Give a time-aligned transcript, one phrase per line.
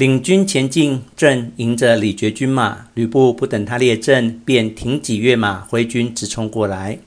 [0.00, 2.86] 领军前进，正迎着李傕军马。
[2.94, 7.00] 吕布不等他列阵，便挺戟跃马，挥军直冲过来。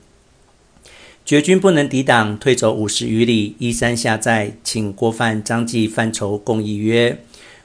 [1.26, 7.20] 傕军不能抵挡，退走五十余里，依山下寨，请郭范、张济、范畴共议曰：“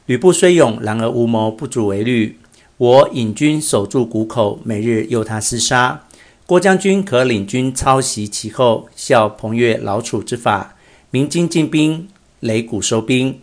[0.07, 2.39] 吕布虽勇，然而无谋，不足为虑。
[2.77, 6.05] 我引军守住谷口，每日诱他厮杀。
[6.47, 10.75] 郭将军可领军抄袭其后，效彭越、老楚之法，
[11.11, 12.07] 鸣金进兵，
[12.41, 13.39] 擂鼓收兵。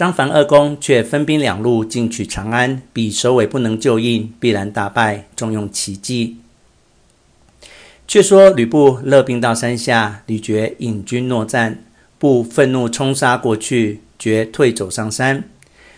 [0.00, 6.38] 张樊二公却分兵两路进取长安，彼首尾不能救应，必然大败，重用奇计。”
[8.08, 11.84] 却说吕布勒兵到山下，李傕引军搦战，
[12.18, 15.44] 布愤怒冲杀过去，傕退走上山。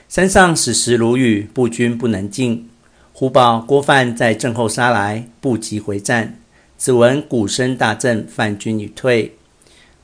[0.09, 2.69] 山上矢石如雨，步军不能进。
[3.13, 6.37] 忽报郭范在阵后杀来，不及回战。
[6.77, 9.37] 只闻鼓声大震，范军已退。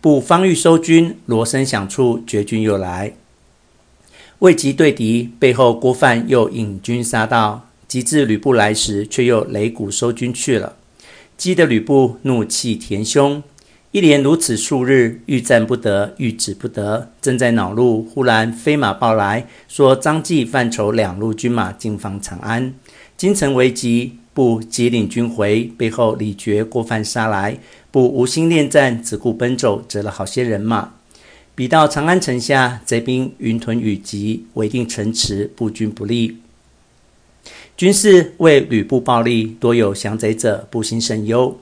[0.00, 3.14] 布方欲收军，锣声响处，绝军又来，
[4.40, 7.66] 未及对敌，背后郭范又引军杀到。
[7.88, 10.76] 及至吕布来时，却又擂鼓收军去了。
[11.38, 13.42] 激得吕布怒气填胸，
[13.92, 17.10] 一连如此数日，欲战不得，欲止不得。
[17.22, 22.74] 正在恼怒，忽然飞马报来，说张济、范畴两路军马进防长安，
[23.16, 24.18] 京城危急。
[24.34, 27.58] 布即领军回，背后李傕、郭范杀来，
[27.90, 30.92] 布无心恋战，只顾奔走，折了好些人马。
[31.58, 36.36] 彼到长安城下，贼兵云屯雨集，围定城池，布军不利。
[37.76, 41.58] 军士为吕布暴力，多有降贼者，不心甚忧。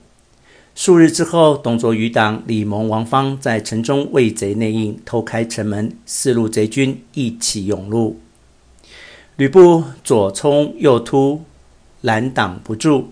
[0.75, 8.21] 数日之后，董卓余党李蒙、王方在城中为贼内应，偷开城门，四路贼军一起涌入。
[9.37, 11.41] 吕布左冲右突，
[12.03, 13.07] 拦挡不住，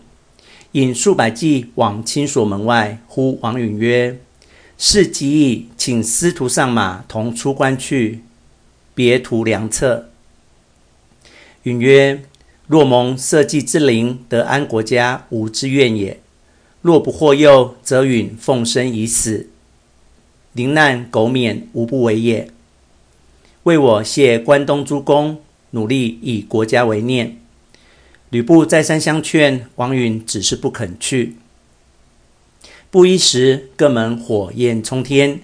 [0.72, 4.18] 引数百骑往青锁门外，呼王允曰
[4.76, 8.20] ：“事急矣，请师徒上马，同出关去，
[8.94, 10.10] 别图良策。”
[11.64, 12.22] 允曰：
[12.66, 16.18] 若蒙社稷之灵，得安国家，吾之愿也；
[16.82, 19.48] 若不获佑，则允奉身以死，
[20.52, 22.50] 临难苟免，无不为也。
[23.62, 27.38] 为我谢关东诸公，努力以国家为念。
[28.28, 31.36] 吕布再三相劝，王允只是不肯去。
[32.94, 35.40] 不一时，各门火焰冲天，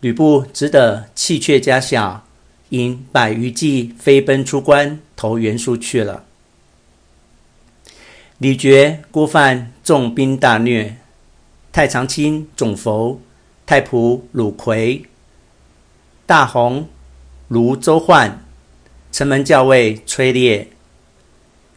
[0.00, 2.26] 吕布只得弃却家小，
[2.68, 6.26] 引百余骑飞奔出关，投袁术去了。
[8.36, 10.98] 李傕、郭范纵兵大虐，
[11.72, 13.22] 太常卿踵伏，
[13.64, 15.06] 太仆鲁夔、
[16.26, 16.86] 大鸿、
[17.48, 18.44] 卢周焕，
[19.10, 20.68] 城门校尉崔烈、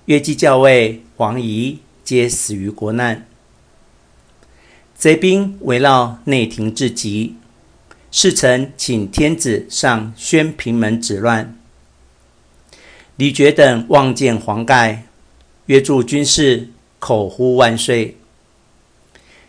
[0.07, 3.25] 越骑校尉黄仪，皆死于国难。
[5.03, 7.36] 贼兵围绕内廷至极，
[8.09, 11.59] 侍臣请天子上宣平门止乱。
[13.18, 15.03] 李傕等望见黄盖。
[15.66, 16.69] 约驻军士，
[17.00, 18.16] 口呼万岁。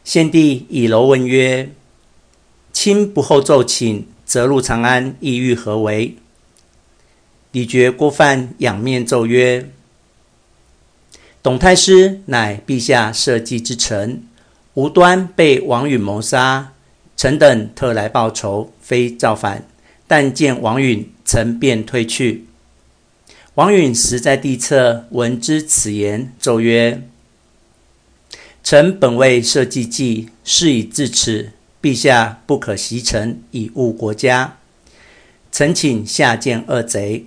[0.03, 1.71] 献帝以楼问曰
[2.75, 6.17] ：“卿不候奏请，则入长安，意欲何为？”
[7.53, 9.71] 李傕、郭范仰面奏曰
[11.41, 14.25] ：“董太师乃陛下社稷之臣，
[14.75, 16.73] 无端被王允谋杀，
[17.17, 19.67] 臣等特来报仇，非造反。
[20.07, 22.47] 但见王允，臣便退去。”
[23.55, 27.03] 王允时在地侧，闻之此言，奏曰
[28.65, 34.57] ：“臣本为社稷计，事已至此，陛下不可袭臣，以误国家。
[35.53, 37.27] 臣请下见二贼。”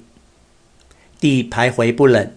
[1.20, 2.32] 帝徘徊不冷。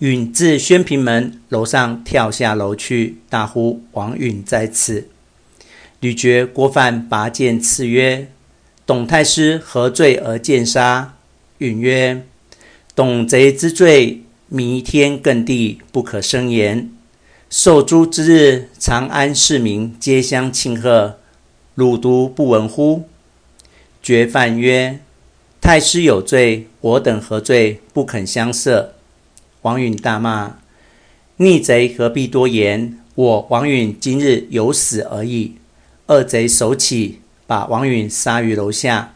[0.00, 5.08] 允自宣平门楼上跳下楼去，大呼：“王允在此！”
[6.00, 8.28] 吕傕、郭范拔剑刺曰
[8.84, 11.14] ：“董太师何罪而剑杀？”
[11.58, 12.26] 允曰
[12.94, 16.90] ：“董贼之罪，弥天亘地，不可胜言。
[17.48, 21.18] 受诛之日，长安市民皆相庆贺，
[21.74, 23.08] 汝独不闻乎？”
[24.04, 25.00] 傕范曰
[25.62, 27.80] ：“太师有罪，我等何罪？
[27.94, 28.88] 不肯相赦。”
[29.66, 30.58] 王允大骂
[31.38, 33.00] ：“逆贼何必多言？
[33.16, 35.56] 我王允今日有死而已。”
[36.06, 39.14] 二贼手起，把王允杀于楼下。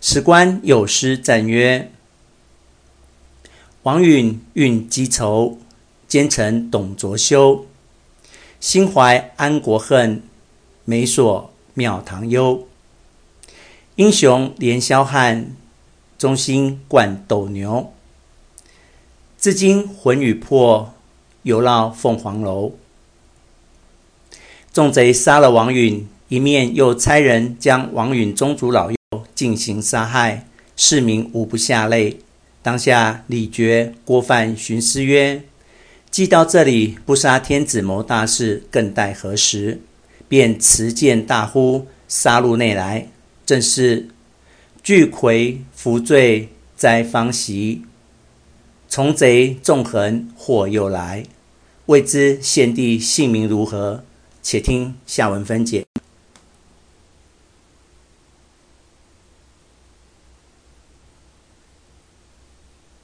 [0.00, 1.92] 史官有诗赞曰
[3.84, 5.60] ：“王允运积仇，
[6.08, 7.66] 奸臣董卓修。
[8.58, 10.24] 心怀安国恨，
[10.84, 12.66] 美索庙堂忧。
[13.94, 15.52] 英雄连霄汉，
[16.18, 17.92] 忠心贯斗牛。
[19.38, 20.94] 至今魂与魄，
[21.42, 22.72] 犹绕凤凰楼。”
[24.72, 28.96] 众贼杀了王允，一面又差人将王允宗族老幼
[29.34, 30.46] 进行杀害，
[30.76, 32.18] 市民无不下泪。
[32.62, 35.44] 当下李傕、郭范寻思曰
[36.10, 39.80] ：“既到这里，不杀天子谋大事，更待何时？”
[40.28, 43.08] 便持剑大呼：“杀入内来！”
[43.46, 44.08] 正是
[44.82, 47.82] 巨魁伏罪灾方息，
[48.88, 51.24] 从贼纵横祸又来。
[51.86, 54.02] 未知献帝姓名如何？
[54.42, 55.84] 且听下文分解。